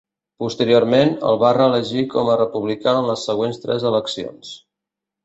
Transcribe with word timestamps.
Posteriorment, 0.43 1.11
el 1.31 1.35
van 1.43 1.53
reelegir 1.57 2.03
com 2.13 2.31
a 2.31 2.37
republicà 2.39 2.95
en 3.03 3.11
les 3.11 3.27
següents 3.29 3.61
tres 3.67 3.87
eleccions. 3.91 4.55